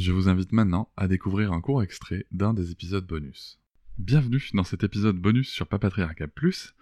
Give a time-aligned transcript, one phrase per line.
[0.00, 3.60] Je vous invite maintenant à découvrir un court extrait d'un des épisodes bonus.
[3.98, 6.74] Bienvenue dans cet épisode bonus sur Papatriarcat Plus.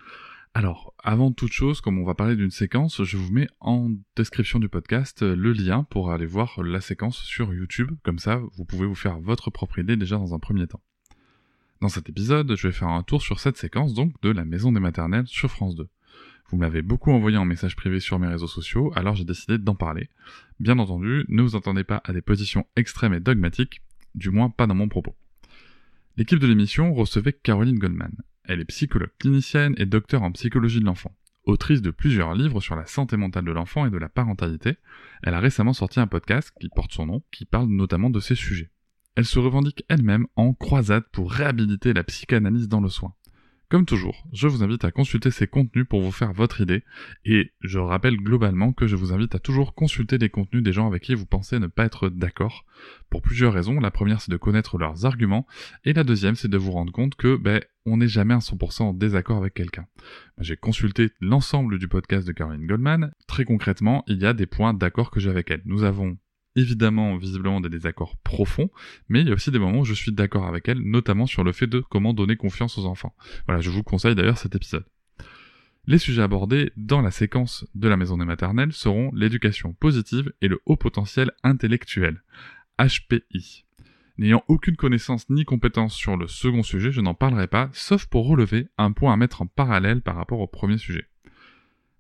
[0.55, 4.61] Alors, avant toute chose, comme on va parler d'une séquence, je vous mets en description
[4.61, 7.91] du podcast le lien pour aller voir la séquence sur YouTube.
[8.05, 10.85] Comme ça, vous pouvez vous faire votre propre idée déjà dans un premier temps.
[11.81, 14.71] Dans cet épisode, je vais faire un tour sur cette séquence donc de la maison
[14.71, 15.89] des maternelles sur France 2.
[16.51, 19.59] Vous me l'avez beaucoup envoyé en message privé sur mes réseaux sociaux, alors j'ai décidé
[19.59, 20.09] d'en parler.
[20.61, 23.83] Bien entendu, ne vous entendez pas à des positions extrêmes et dogmatiques,
[24.15, 25.15] du moins pas dans mon propos.
[26.17, 28.17] L'équipe de l'émission recevait Caroline Goldman.
[28.45, 31.15] Elle est psychologue clinicienne et docteur en psychologie de l'enfant.
[31.45, 34.77] Autrice de plusieurs livres sur la santé mentale de l'enfant et de la parentalité,
[35.23, 38.35] elle a récemment sorti un podcast qui porte son nom, qui parle notamment de ces
[38.35, 38.71] sujets.
[39.17, 43.15] Elle se revendique elle-même en croisade pour réhabiliter la psychanalyse dans le soin.
[43.71, 46.85] Comme toujours, je vous invite à consulter ces contenus pour vous faire votre idée,
[47.27, 50.87] et je rappelle globalement que je vous invite à toujours consulter les contenus des gens
[50.87, 52.65] avec qui vous pensez ne pas être d'accord,
[53.11, 53.79] pour plusieurs raisons.
[53.79, 55.47] La première, c'est de connaître leurs arguments,
[55.85, 58.85] et la deuxième, c'est de vous rendre compte que, ben, on n'est jamais à 100%
[58.85, 59.87] en désaccord avec quelqu'un.
[60.39, 63.13] J'ai consulté l'ensemble du podcast de Caroline Goldman.
[63.27, 65.63] Très concrètement, il y a des points d'accord que j'ai avec elle.
[65.67, 66.17] Nous avons
[66.59, 68.71] évidemment visiblement des désaccords profonds,
[69.09, 71.45] mais il y a aussi des moments où je suis d'accord avec elle, notamment sur
[71.45, 73.15] le fait de comment donner confiance aux enfants.
[73.47, 74.85] Voilà, je vous conseille d'ailleurs cet épisode.
[75.87, 80.49] Les sujets abordés dans la séquence de la maison des maternelles seront l'éducation positive et
[80.49, 82.23] le haut potentiel intellectuel,
[82.79, 83.65] HPI.
[84.19, 88.27] N'ayant aucune connaissance ni compétence sur le second sujet, je n'en parlerai pas, sauf pour
[88.27, 91.07] relever un point à mettre en parallèle par rapport au premier sujet.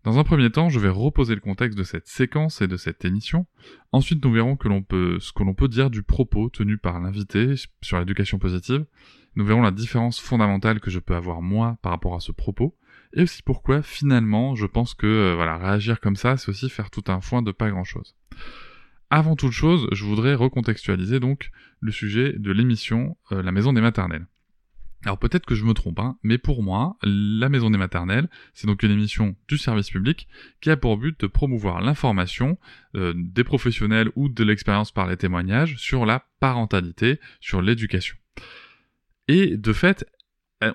[0.04, 3.04] Dans un premier temps, je vais reposer le contexte de cette séquence et de cette
[3.04, 3.46] émission.
[3.92, 8.38] Ensuite, nous verrons ce que l'on peut dire du propos tenu par l'invité sur l'éducation
[8.38, 8.86] positive.
[9.34, 12.76] Nous verrons la différence fondamentale que je peux avoir moi par rapport à ce propos.
[13.12, 16.90] Et aussi pourquoi, finalement, je pense que, euh, voilà, réagir comme ça, c'est aussi faire
[16.90, 18.16] tout un foin de pas grand chose.
[19.10, 23.80] Avant toute chose, je voudrais recontextualiser donc le sujet de l'émission euh, La Maison des
[23.80, 24.26] Maternelles.
[25.04, 28.66] Alors peut-être que je me trompe, hein, mais pour moi, la Maison des Maternelles, c'est
[28.66, 30.26] donc une émission du service public
[30.60, 32.58] qui a pour but de promouvoir l'information
[32.96, 38.16] euh, des professionnels ou de l'expérience par les témoignages sur la parentalité, sur l'éducation.
[39.28, 40.04] Et de fait,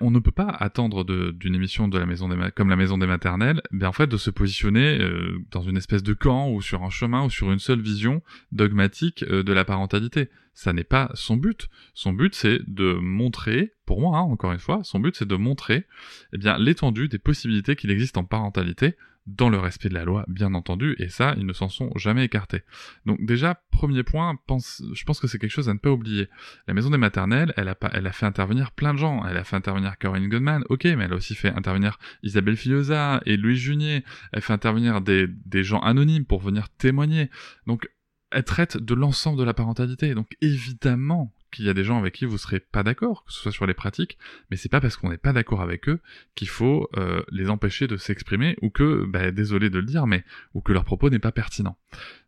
[0.00, 3.60] on ne peut pas attendre d'une émission de la maison comme la maison des maternelles,
[3.70, 6.90] ben en fait de se positionner euh, dans une espèce de camp ou sur un
[6.90, 10.30] chemin ou sur une seule vision dogmatique euh, de la parentalité.
[10.54, 11.68] Ça n'est pas son but.
[11.94, 15.36] Son but c'est de montrer, pour moi hein, encore une fois, son but c'est de
[15.36, 15.84] montrer
[16.32, 18.96] eh bien l'étendue des possibilités qu'il existe en parentalité
[19.26, 22.24] dans le respect de la loi, bien entendu, et ça, ils ne s'en sont jamais
[22.24, 22.62] écartés.
[23.06, 26.28] Donc déjà, premier point, je pense que c'est quelque chose à ne pas oublier.
[26.68, 29.24] La maison des maternelles, elle a, pas, elle a fait intervenir plein de gens.
[29.26, 33.22] Elle a fait intervenir Caroline Goodman, ok, mais elle a aussi fait intervenir Isabelle Filiosa
[33.24, 34.04] et Louis Junier.
[34.32, 37.30] Elle fait intervenir des, des gens anonymes pour venir témoigner.
[37.66, 37.88] Donc,
[38.34, 40.14] elle traite de l'ensemble de la parentalité.
[40.14, 43.40] Donc évidemment qu'il y a des gens avec qui vous serez pas d'accord, que ce
[43.40, 44.18] soit sur les pratiques,
[44.50, 46.00] mais c'est pas parce qu'on n'est pas d'accord avec eux
[46.34, 50.24] qu'il faut euh, les empêcher de s'exprimer ou que, bah, désolé de le dire, mais
[50.52, 51.78] ou que leur propos n'est pas pertinent.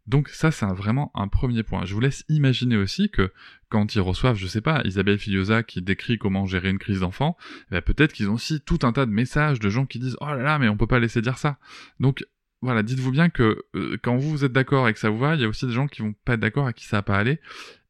[0.06, 1.84] Donc ça, c'est vraiment un premier point.
[1.84, 3.32] Je vous laisse imaginer aussi que
[3.68, 7.36] quand ils reçoivent, je sais pas, Isabelle Filiosa qui décrit comment gérer une crise d'enfant,
[7.70, 10.26] bah, peut-être qu'ils ont aussi tout un tas de messages de gens qui disent oh
[10.26, 11.58] là là, mais on peut pas laisser dire ça.
[11.98, 12.24] Donc
[12.62, 15.34] voilà, dites-vous bien que euh, quand vous, vous êtes d'accord et que ça vous va,
[15.34, 17.02] il y a aussi des gens qui vont pas être d'accord à qui ça va
[17.02, 17.40] pas aller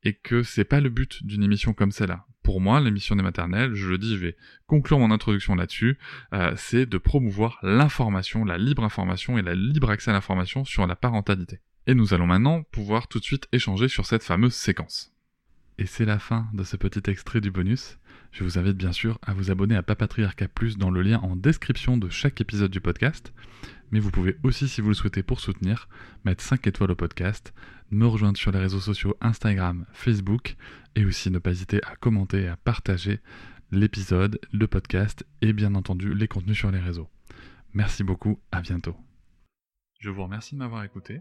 [0.06, 2.24] et que c'est pas le but d'une émission comme celle-là.
[2.44, 4.36] pour moi, l'émission des maternelles, je le dis, je vais
[4.68, 5.98] conclure mon introduction là-dessus,
[6.32, 10.86] euh, c'est de promouvoir l'information, la libre information et la libre accès à l'information sur
[10.86, 11.58] la parentalité.
[11.88, 15.12] Et nous allons maintenant pouvoir tout de suite échanger sur cette fameuse séquence.
[15.78, 17.98] Et c'est la fin de ce petit extrait du bonus.
[18.30, 21.34] Je vous invite bien sûr à vous abonner à Papatriarca Plus dans le lien en
[21.34, 23.32] description de chaque épisode du podcast.
[23.90, 25.88] Mais vous pouvez aussi, si vous le souhaitez pour soutenir,
[26.24, 27.52] mettre 5 étoiles au podcast,
[27.90, 30.56] me rejoindre sur les réseaux sociaux Instagram, Facebook,
[30.94, 33.20] et aussi ne pas hésiter à commenter et à partager
[33.70, 37.08] l'épisode, le podcast et bien entendu les contenus sur les réseaux.
[37.74, 38.96] Merci beaucoup, à bientôt.
[40.00, 41.20] Je vous remercie de m'avoir écouté.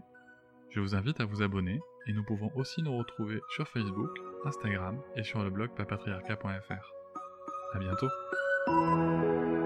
[0.70, 4.10] Je vous invite à vous abonner et nous pouvons aussi nous retrouver sur Facebook,
[4.44, 6.92] Instagram et sur le blog papatriarca.fr.
[7.74, 9.65] À bientôt.